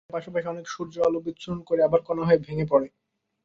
[0.03, 2.87] যেখানে পাশাপাশি অনেক সূর্য আলো বিচ্ছুরণ করে আবার কণা হয়ে ভেঙে পড়ে।